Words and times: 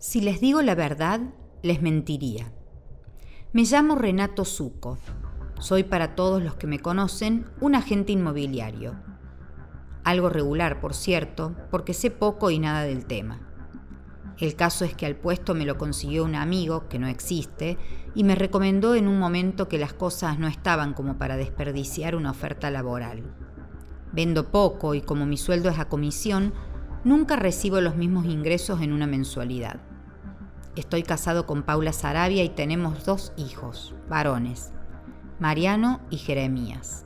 Si 0.00 0.20
les 0.20 0.40
digo 0.40 0.62
la 0.62 0.76
verdad, 0.76 1.20
les 1.62 1.82
mentiría. 1.82 2.52
Me 3.52 3.64
llamo 3.64 3.96
Renato 3.96 4.44
Zuco. 4.44 4.96
Soy 5.58 5.82
para 5.82 6.14
todos 6.14 6.40
los 6.40 6.54
que 6.54 6.68
me 6.68 6.78
conocen 6.78 7.46
un 7.60 7.74
agente 7.74 8.12
inmobiliario. 8.12 8.94
Algo 10.04 10.28
regular, 10.28 10.78
por 10.78 10.94
cierto, 10.94 11.56
porque 11.72 11.94
sé 11.94 12.12
poco 12.12 12.52
y 12.52 12.60
nada 12.60 12.82
del 12.82 13.06
tema. 13.06 13.40
El 14.38 14.54
caso 14.54 14.84
es 14.84 14.94
que 14.94 15.04
al 15.04 15.16
puesto 15.16 15.56
me 15.56 15.66
lo 15.66 15.78
consiguió 15.78 16.24
un 16.24 16.36
amigo, 16.36 16.88
que 16.88 17.00
no 17.00 17.08
existe, 17.08 17.76
y 18.14 18.22
me 18.22 18.36
recomendó 18.36 18.94
en 18.94 19.08
un 19.08 19.18
momento 19.18 19.66
que 19.66 19.78
las 19.78 19.94
cosas 19.94 20.38
no 20.38 20.46
estaban 20.46 20.94
como 20.94 21.18
para 21.18 21.36
desperdiciar 21.36 22.14
una 22.14 22.30
oferta 22.30 22.70
laboral. 22.70 23.34
Vendo 24.12 24.52
poco 24.52 24.94
y 24.94 25.00
como 25.00 25.26
mi 25.26 25.36
sueldo 25.36 25.68
es 25.70 25.80
a 25.80 25.88
comisión, 25.88 26.54
nunca 27.02 27.34
recibo 27.34 27.80
los 27.80 27.96
mismos 27.96 28.26
ingresos 28.26 28.80
en 28.80 28.92
una 28.92 29.08
mensualidad. 29.08 29.87
Estoy 30.78 31.02
casado 31.02 31.44
con 31.44 31.64
Paula 31.64 31.92
Sarabia 31.92 32.44
y 32.44 32.50
tenemos 32.50 33.04
dos 33.04 33.32
hijos, 33.36 33.96
varones, 34.08 34.70
Mariano 35.40 35.98
y 36.08 36.18
Jeremías. 36.18 37.04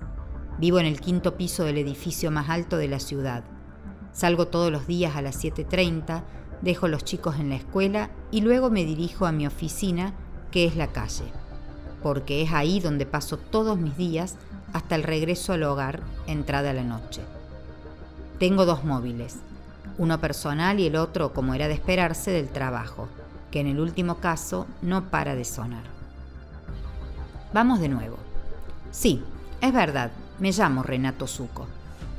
Vivo 0.58 0.78
en 0.78 0.84
el 0.84 1.00
quinto 1.00 1.38
piso 1.38 1.64
del 1.64 1.78
edificio 1.78 2.30
más 2.30 2.50
alto 2.50 2.76
de 2.76 2.88
la 2.88 3.00
ciudad. 3.00 3.44
Salgo 4.12 4.48
todos 4.48 4.70
los 4.70 4.86
días 4.86 5.16
a 5.16 5.22
las 5.22 5.42
7.30 5.42 6.22
dejo 6.60 6.86
los 6.86 7.02
chicos 7.02 7.36
en 7.36 7.48
la 7.48 7.54
escuela 7.54 8.10
y 8.30 8.42
luego 8.42 8.68
me 8.68 8.84
dirijo 8.84 9.24
a 9.24 9.32
mi 9.32 9.46
oficina, 9.46 10.12
que 10.50 10.66
es 10.66 10.76
la 10.76 10.88
calle, 10.88 11.24
porque 12.02 12.42
es 12.42 12.52
ahí 12.52 12.78
donde 12.78 13.06
paso 13.06 13.38
todos 13.38 13.78
mis 13.78 13.96
días 13.96 14.36
hasta 14.74 14.96
el 14.96 15.02
regreso 15.02 15.54
al 15.54 15.62
hogar, 15.62 16.02
entrada 16.26 16.74
la 16.74 16.84
noche. 16.84 17.22
Tengo 18.38 18.66
dos 18.66 18.84
móviles, 18.84 19.36
uno 19.96 20.20
personal 20.20 20.78
y 20.78 20.88
el 20.88 20.96
otro, 20.96 21.32
como 21.32 21.54
era 21.54 21.68
de 21.68 21.74
esperarse, 21.74 22.32
del 22.32 22.50
trabajo, 22.50 23.08
que 23.52 23.60
en 23.60 23.68
el 23.68 23.78
último 23.78 24.16
caso 24.16 24.66
no 24.82 25.10
para 25.10 25.36
de 25.36 25.44
sonar. 25.44 25.84
Vamos 27.52 27.78
de 27.78 27.88
nuevo. 27.88 28.16
Sí, 28.90 29.22
es 29.60 29.72
verdad, 29.72 30.10
me 30.40 30.50
llamo 30.50 30.82
Renato 30.82 31.28
Zuco, 31.28 31.68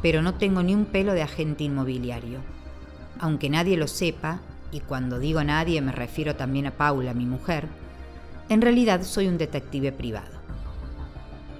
pero 0.02 0.22
no 0.22 0.36
tengo 0.36 0.64
ni 0.64 0.74
un 0.74 0.86
pelo 0.86 1.12
de 1.12 1.24
agente 1.24 1.66
inmobiliario 1.66 2.40
aunque 3.24 3.50
nadie 3.50 3.78
lo 3.78 3.88
sepa, 3.88 4.40
y 4.72 4.80
cuando 4.82 5.18
digo 5.18 5.44
nadie 5.44 5.82
me 5.82 5.92
refiero 5.92 6.36
también 6.36 6.68
a 6.68 6.72
Paula, 6.72 7.14
mi 7.14 7.26
mujer, 7.26 7.68
en 8.50 8.62
realidad 8.62 9.04
soy 9.04 9.28
un 9.28 9.38
detective 9.38 9.94
privado. 9.94 10.42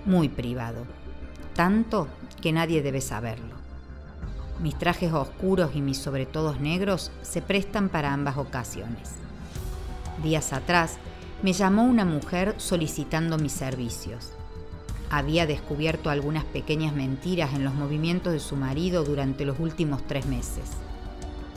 Muy 0.06 0.28
privado. 0.28 0.86
Tanto 1.56 2.10
que 2.42 2.52
nadie 2.52 2.82
debe 2.82 3.00
saberlo. 3.00 3.56
Mis 4.62 4.78
trajes 4.78 5.14
oscuros 5.14 5.72
y 5.74 5.82
mis 5.82 5.98
sobretodos 5.98 6.60
negros 6.60 7.12
se 7.22 7.42
prestan 7.42 7.88
para 7.88 8.12
ambas 8.12 8.38
ocasiones. 8.38 9.14
Días 10.24 10.54
atrás 10.54 10.98
me 11.42 11.54
llamó 11.54 11.84
una 11.84 12.06
mujer 12.06 12.56
solicitando 12.58 13.38
mis 13.38 13.52
servicios. 13.52 14.32
Había 15.10 15.46
descubierto 15.46 16.10
algunas 16.10 16.46
pequeñas 16.46 16.96
mentiras 16.96 17.54
en 17.54 17.64
los 17.64 17.76
movimientos 17.76 18.34
de 18.34 18.40
su 18.40 18.56
marido 18.56 19.04
durante 19.04 19.46
los 19.46 19.60
últimos 19.60 20.02
tres 20.08 20.26
meses 20.26 20.64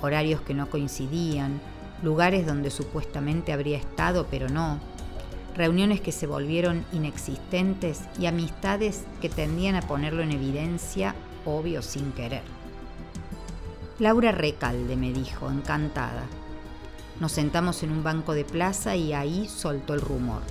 horarios 0.03 0.41
que 0.41 0.55
no 0.55 0.69
coincidían, 0.69 1.61
lugares 2.03 2.47
donde 2.47 2.71
supuestamente 2.71 3.53
habría 3.53 3.79
estado 3.79 4.27
pero 4.31 4.49
no, 4.49 4.79
reuniones 5.57 6.01
que 6.01 6.13
se 6.13 6.27
volvieron 6.27 6.85
inexistentes 6.93 8.03
y 8.19 8.27
amistades 8.27 9.05
que 9.21 9.29
tendían 9.29 9.75
a 9.75 9.83
ponerlo 9.83 10.23
en 10.23 10.33
evidencia, 10.33 11.15
obvio 11.45 11.83
sin 11.83 12.13
querer. 12.13 12.43
Laura 13.99 14.31
Recalde 14.31 14.97
me 14.97 15.13
dijo, 15.13 15.51
encantada. 15.51 16.25
Nos 17.21 17.33
sentamos 17.33 17.83
en 17.83 17.93
un 17.93 18.03
banco 18.03 18.35
de 18.35 18.45
plaza 18.45 18.95
y 18.95 19.15
ahí 19.15 19.49
soltó 19.49 19.95
el 19.95 20.03
rumor. 20.03 20.43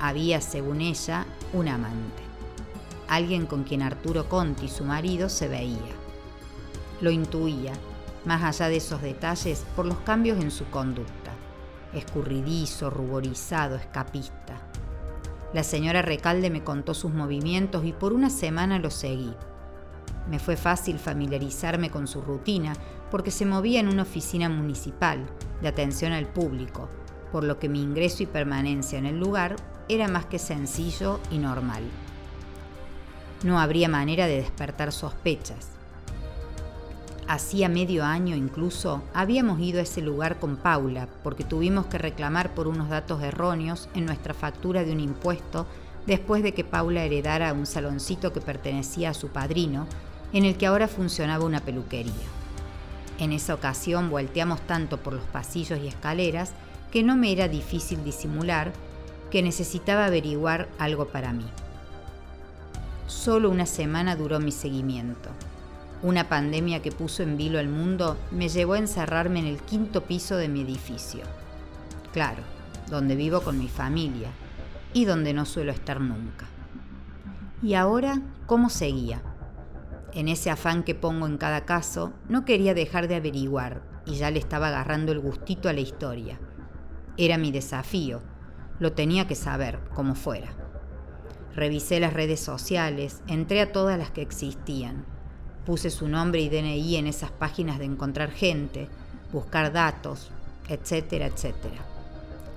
Había, 0.00 0.40
según 0.40 0.80
ella, 0.80 1.26
un 1.52 1.68
amante. 1.68 2.22
Alguien 3.08 3.44
con 3.46 3.64
quien 3.64 3.82
Arturo 3.82 4.26
Conti, 4.26 4.68
su 4.68 4.84
marido, 4.84 5.28
se 5.28 5.48
veía. 5.48 5.92
Lo 7.02 7.10
intuía, 7.10 7.74
más 8.24 8.42
allá 8.42 8.68
de 8.68 8.76
esos 8.76 9.02
detalles, 9.02 9.66
por 9.76 9.84
los 9.84 9.98
cambios 9.98 10.40
en 10.40 10.50
su 10.50 10.64
conducta. 10.70 11.32
Escurridizo, 11.92 12.88
ruborizado, 12.88 13.76
escapista. 13.76 14.56
La 15.52 15.62
señora 15.62 16.00
Recalde 16.00 16.48
me 16.48 16.64
contó 16.64 16.94
sus 16.94 17.12
movimientos 17.12 17.84
y 17.84 17.92
por 17.92 18.14
una 18.14 18.30
semana 18.30 18.78
lo 18.78 18.90
seguí. 18.90 19.34
Me 20.30 20.38
fue 20.38 20.56
fácil 20.56 20.98
familiarizarme 20.98 21.90
con 21.90 22.06
su 22.06 22.22
rutina 22.22 22.72
porque 23.12 23.30
se 23.30 23.44
movía 23.44 23.78
en 23.78 23.88
una 23.88 24.04
oficina 24.04 24.48
municipal 24.48 25.26
de 25.60 25.68
atención 25.68 26.12
al 26.12 26.26
público, 26.26 26.88
por 27.30 27.44
lo 27.44 27.58
que 27.58 27.68
mi 27.68 27.82
ingreso 27.82 28.22
y 28.22 28.26
permanencia 28.26 28.98
en 28.98 29.04
el 29.04 29.20
lugar 29.20 29.56
era 29.90 30.08
más 30.08 30.24
que 30.24 30.38
sencillo 30.38 31.20
y 31.30 31.36
normal. 31.36 31.82
No 33.44 33.60
habría 33.60 33.90
manera 33.90 34.26
de 34.26 34.36
despertar 34.36 34.92
sospechas. 34.92 35.68
Hacía 37.28 37.68
medio 37.68 38.02
año 38.02 38.34
incluso 38.34 39.02
habíamos 39.12 39.60
ido 39.60 39.80
a 39.80 39.82
ese 39.82 40.00
lugar 40.00 40.40
con 40.40 40.56
Paula 40.56 41.06
porque 41.22 41.44
tuvimos 41.44 41.86
que 41.86 41.98
reclamar 41.98 42.54
por 42.54 42.66
unos 42.66 42.88
datos 42.88 43.22
erróneos 43.22 43.90
en 43.94 44.06
nuestra 44.06 44.32
factura 44.32 44.84
de 44.84 44.92
un 44.92 45.00
impuesto 45.00 45.66
después 46.06 46.42
de 46.42 46.54
que 46.54 46.64
Paula 46.64 47.04
heredara 47.04 47.52
un 47.52 47.66
saloncito 47.66 48.32
que 48.32 48.40
pertenecía 48.40 49.10
a 49.10 49.14
su 49.14 49.28
padrino, 49.28 49.86
en 50.32 50.46
el 50.46 50.56
que 50.56 50.66
ahora 50.66 50.88
funcionaba 50.88 51.44
una 51.44 51.60
peluquería. 51.60 52.41
En 53.22 53.32
esa 53.32 53.54
ocasión 53.54 54.10
volteamos 54.10 54.60
tanto 54.62 54.96
por 54.96 55.12
los 55.12 55.22
pasillos 55.22 55.78
y 55.78 55.86
escaleras 55.86 56.50
que 56.90 57.04
no 57.04 57.16
me 57.16 57.30
era 57.30 57.46
difícil 57.46 58.02
disimular 58.02 58.72
que 59.30 59.44
necesitaba 59.44 60.06
averiguar 60.06 60.68
algo 60.80 61.06
para 61.06 61.32
mí. 61.32 61.46
Solo 63.06 63.48
una 63.48 63.66
semana 63.66 64.16
duró 64.16 64.40
mi 64.40 64.50
seguimiento. 64.50 65.30
Una 66.02 66.28
pandemia 66.28 66.82
que 66.82 66.90
puso 66.90 67.22
en 67.22 67.36
vilo 67.36 67.60
al 67.60 67.68
mundo 67.68 68.16
me 68.32 68.48
llevó 68.48 68.72
a 68.72 68.78
encerrarme 68.78 69.38
en 69.38 69.46
el 69.46 69.60
quinto 69.60 70.02
piso 70.02 70.34
de 70.34 70.48
mi 70.48 70.62
edificio. 70.62 71.22
Claro, 72.12 72.42
donde 72.90 73.14
vivo 73.14 73.42
con 73.42 73.56
mi 73.56 73.68
familia 73.68 74.30
y 74.94 75.04
donde 75.04 75.32
no 75.32 75.46
suelo 75.46 75.70
estar 75.70 76.00
nunca. 76.00 76.46
¿Y 77.62 77.74
ahora 77.74 78.20
cómo 78.46 78.68
seguía? 78.68 79.22
En 80.14 80.28
ese 80.28 80.50
afán 80.50 80.82
que 80.82 80.94
pongo 80.94 81.26
en 81.26 81.38
cada 81.38 81.64
caso, 81.64 82.12
no 82.28 82.44
quería 82.44 82.74
dejar 82.74 83.08
de 83.08 83.16
averiguar 83.16 83.82
y 84.04 84.16
ya 84.16 84.30
le 84.30 84.38
estaba 84.38 84.68
agarrando 84.68 85.12
el 85.12 85.20
gustito 85.20 85.68
a 85.68 85.72
la 85.72 85.80
historia. 85.80 86.38
Era 87.16 87.38
mi 87.38 87.50
desafío, 87.50 88.20
lo 88.78 88.92
tenía 88.92 89.26
que 89.26 89.34
saber, 89.34 89.78
como 89.94 90.14
fuera. 90.14 90.52
Revisé 91.54 92.00
las 92.00 92.12
redes 92.12 92.40
sociales, 92.40 93.22
entré 93.26 93.60
a 93.60 93.72
todas 93.72 93.98
las 93.98 94.10
que 94.10 94.22
existían 94.22 95.04
Puse 95.64 95.90
su 95.90 96.08
nombre 96.08 96.40
y 96.40 96.48
DNI 96.48 96.96
en 96.96 97.06
esas 97.06 97.30
páginas 97.30 97.78
de 97.78 97.84
encontrar 97.84 98.32
gente, 98.32 98.88
buscar 99.32 99.72
datos, 99.72 100.32
etcétera, 100.68 101.26
etcétera. 101.26 101.86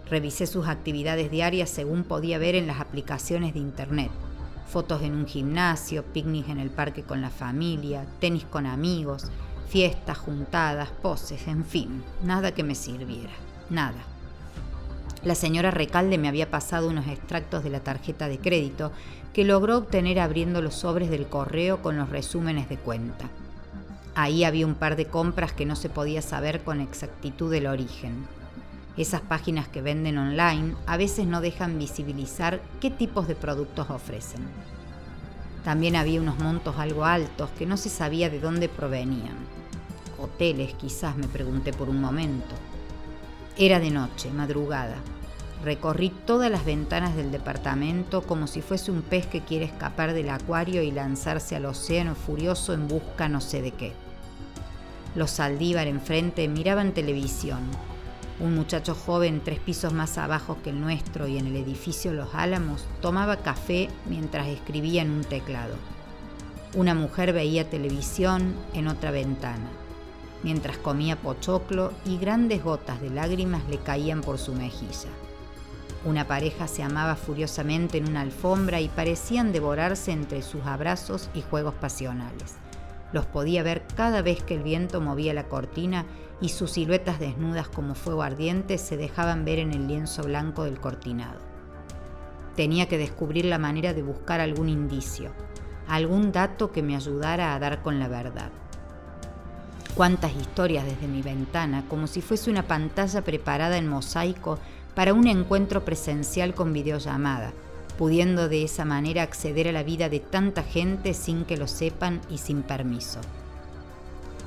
Revisé 0.09 0.47
sus 0.47 0.67
actividades 0.67 1.29
diarias 1.29 1.69
según 1.69 2.03
podía 2.03 2.39
ver 2.39 2.55
en 2.55 2.65
las 2.65 2.79
aplicaciones 2.79 3.53
de 3.53 3.59
Internet. 3.59 4.09
Fotos 4.67 5.01
en 5.03 5.15
un 5.15 5.27
gimnasio, 5.27 6.03
picnic 6.03 6.49
en 6.49 6.59
el 6.59 6.69
parque 6.69 7.03
con 7.03 7.21
la 7.21 7.29
familia, 7.29 8.05
tenis 8.19 8.45
con 8.45 8.65
amigos, 8.65 9.27
fiestas, 9.69 10.17
juntadas, 10.17 10.89
poses, 10.89 11.47
en 11.47 11.65
fin, 11.65 12.03
nada 12.23 12.53
que 12.53 12.63
me 12.63 12.75
sirviera, 12.75 13.33
nada. 13.69 13.97
La 15.23 15.35
señora 15.35 15.71
Recalde 15.71 16.17
me 16.17 16.27
había 16.27 16.51
pasado 16.51 16.87
unos 16.87 17.07
extractos 17.07 17.63
de 17.63 17.71
la 17.71 17.79
tarjeta 17.79 18.27
de 18.27 18.37
crédito 18.37 18.91
que 19.33 19.43
logró 19.43 19.77
obtener 19.77 20.19
abriendo 20.19 20.61
los 20.61 20.75
sobres 20.75 21.09
del 21.09 21.27
correo 21.27 21.81
con 21.81 21.97
los 21.97 22.09
resúmenes 22.09 22.69
de 22.69 22.77
cuenta. 22.77 23.29
Ahí 24.13 24.43
había 24.43 24.65
un 24.65 24.75
par 24.75 24.95
de 24.95 25.07
compras 25.07 25.51
que 25.51 25.65
no 25.65 25.75
se 25.75 25.89
podía 25.89 26.21
saber 26.21 26.63
con 26.63 26.79
exactitud 26.79 27.53
el 27.53 27.67
origen. 27.67 28.27
Esas 28.97 29.21
páginas 29.21 29.67
que 29.67 29.81
venden 29.81 30.17
online 30.17 30.75
a 30.85 30.95
veces 30.95 31.27
no 31.27 31.41
dejan 31.41 31.77
visibilizar 31.77 32.61
qué 32.79 32.89
tipos 32.89 33.27
de 33.27 33.35
productos 33.35 33.89
ofrecen. 33.89 34.47
También 35.65 35.95
había 35.97 36.21
unos 36.21 36.39
montos 36.39 36.75
algo 36.77 37.03
altos 37.03 37.49
que 37.57 37.65
no 37.65 37.75
se 37.75 37.89
sabía 37.89 38.29
de 38.29 38.39
dónde 38.39 38.69
provenían. 38.69 39.35
Hoteles, 40.17 40.75
quizás, 40.75 41.17
me 41.17 41.27
pregunté 41.27 41.73
por 41.73 41.89
un 41.89 41.99
momento. 41.99 42.55
Era 43.57 43.79
de 43.79 43.91
noche, 43.91 44.29
madrugada. 44.31 44.95
Recorrí 45.63 46.09
todas 46.25 46.49
las 46.49 46.63
ventanas 46.63 47.15
del 47.15 47.31
departamento 47.31 48.21
como 48.21 48.47
si 48.47 48.61
fuese 48.61 48.91
un 48.91 49.01
pez 49.01 49.25
que 49.25 49.41
quiere 49.41 49.65
escapar 49.65 50.13
del 50.13 50.29
acuario 50.29 50.83
y 50.83 50.91
lanzarse 50.91 51.55
al 51.55 51.65
océano 51.65 52.15
furioso 52.15 52.73
en 52.73 52.87
busca 52.87 53.27
no 53.27 53.41
sé 53.41 53.61
de 53.61 53.71
qué. 53.71 53.93
Los 55.15 55.31
Saldívar 55.31 55.87
enfrente 55.87 56.47
miraban 56.47 56.93
televisión. 56.93 57.61
Un 58.37 58.53
muchacho 58.53 58.95
joven 58.95 59.41
tres 59.43 59.59
pisos 59.59 59.93
más 59.93 60.17
abajo 60.17 60.57
que 60.61 60.71
el 60.71 60.81
nuestro 60.81 61.25
y 61.25 61.37
en 61.37 61.47
el 61.47 61.55
edificio 61.55 62.11
Los 62.11 62.35
Álamos 62.35 62.85
tomaba 63.01 63.37
café 63.37 63.89
mientras 64.09 64.47
escribía 64.47 65.03
en 65.03 65.11
un 65.11 65.23
teclado. 65.23 65.75
Una 66.73 66.93
mujer 66.93 67.31
veía 67.31 67.69
televisión 67.69 68.53
en 68.73 68.87
otra 68.87 69.11
ventana. 69.11 69.69
mientras 70.43 70.77
comía 70.77 71.15
pochoclo 71.15 71.91
y 72.05 72.17
grandes 72.17 72.63
gotas 72.63 73.01
de 73.01 73.09
lágrimas 73.09 73.63
le 73.67 73.79
caían 73.79 74.21
por 74.21 74.37
su 74.37 74.53
mejilla. 74.53 75.09
Una 76.05 76.27
pareja 76.27 76.67
se 76.67 76.83
amaba 76.83 77.15
furiosamente 77.15 77.97
en 77.97 78.07
una 78.07 78.21
alfombra 78.21 78.79
y 78.79 78.87
parecían 78.87 79.51
devorarse 79.51 80.11
entre 80.11 80.43
sus 80.43 80.63
abrazos 80.65 81.31
y 81.33 81.41
juegos 81.41 81.73
pasionales. 81.73 82.57
Los 83.15 83.25
podía 83.25 83.63
ver 83.63 83.83
cada 83.95 84.21
vez 84.21 84.43
que 84.43 84.55
el 84.55 84.63
viento 84.63 84.99
movía 84.99 85.33
la 85.33 85.47
cortina 85.47 86.03
y 86.41 86.49
sus 86.49 86.71
siluetas 86.71 87.17
desnudas 87.17 87.69
como 87.69 87.95
fuego 87.95 88.23
ardiente 88.23 88.77
se 88.77 88.97
dejaban 88.97 89.45
ver 89.45 89.59
en 89.59 89.71
el 89.71 89.87
lienzo 89.87 90.23
blanco 90.23 90.65
del 90.65 90.81
cortinado. 90.81 91.39
Tenía 92.57 92.89
que 92.89 92.97
descubrir 92.97 93.45
la 93.45 93.57
manera 93.57 93.93
de 93.93 94.03
buscar 94.03 94.41
algún 94.41 94.67
indicio, 94.67 95.31
algún 95.87 96.33
dato 96.33 96.73
que 96.73 96.83
me 96.83 96.93
ayudara 96.93 97.55
a 97.55 97.59
dar 97.59 97.81
con 97.81 97.99
la 97.99 98.09
verdad. 98.09 98.51
Cuántas 99.95 100.35
historias 100.35 100.83
desde 100.83 101.07
mi 101.07 101.21
ventana, 101.21 101.85
como 101.87 102.07
si 102.07 102.19
fuese 102.19 102.51
una 102.51 102.63
pantalla 102.63 103.21
preparada 103.21 103.77
en 103.77 103.87
mosaico 103.87 104.59
para 104.93 105.13
un 105.13 105.27
encuentro 105.27 105.85
presencial 105.85 106.53
con 106.53 106.73
videollamada, 106.73 107.53
pudiendo 107.97 108.49
de 108.49 108.63
esa 108.63 108.85
manera 108.85 109.23
acceder 109.23 109.67
a 109.67 109.71
la 109.71 109.83
vida 109.83 110.09
de 110.09 110.19
tanta 110.19 110.63
gente 110.63 111.13
sin 111.13 111.45
que 111.45 111.57
lo 111.57 111.67
sepan 111.67 112.21
y 112.29 112.37
sin 112.37 112.63
permiso. 112.63 113.19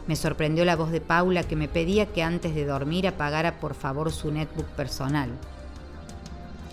Me 0.06 0.16
sorprendió 0.16 0.64
la 0.64 0.76
voz 0.76 0.90
de 0.90 1.02
Paula 1.02 1.42
que 1.42 1.56
me 1.56 1.68
pedía 1.68 2.06
que 2.06 2.22
antes 2.22 2.54
de 2.54 2.64
dormir 2.64 3.06
apagara 3.06 3.60
por 3.60 3.74
favor 3.74 4.10
su 4.10 4.32
netbook 4.32 4.66
personal. 4.68 5.30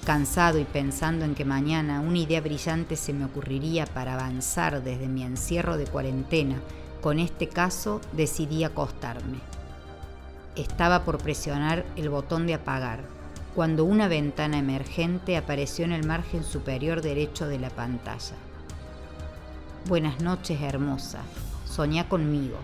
Cansado 0.05 0.59
y 0.59 0.63
pensando 0.63 1.25
en 1.25 1.35
que 1.35 1.43
mañana 1.43 1.99
una 1.99 2.19
idea 2.19 2.39
brillante 2.39 2.95
se 2.95 3.11
me 3.11 3.25
ocurriría 3.25 3.85
para 3.87 4.13
avanzar 4.13 4.83
desde 4.83 5.07
mi 5.07 5.23
encierro 5.23 5.77
de 5.77 5.85
cuarentena, 5.85 6.61
con 7.01 7.19
este 7.19 7.49
caso 7.49 7.99
decidí 8.13 8.63
acostarme. 8.63 9.39
Estaba 10.55 11.03
por 11.03 11.17
presionar 11.17 11.85
el 11.97 12.09
botón 12.09 12.47
de 12.47 12.53
apagar, 12.53 13.01
cuando 13.55 13.85
una 13.85 14.07
ventana 14.07 14.59
emergente 14.59 15.37
apareció 15.37 15.85
en 15.85 15.93
el 15.93 16.05
margen 16.05 16.43
superior 16.43 17.01
derecho 17.01 17.47
de 17.47 17.57
la 17.57 17.69
pantalla. 17.69 18.35
Buenas 19.87 20.21
noches, 20.21 20.61
hermosa. 20.61 21.21
Soñá 21.65 22.09
conmigo 22.09 22.57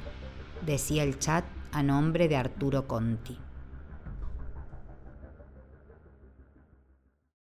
decía 0.65 1.03
el 1.03 1.17
chat 1.19 1.43
a 1.71 1.83
nombre 1.83 2.27
de 2.27 2.35
Arturo 2.35 2.87
Conti. 2.87 3.37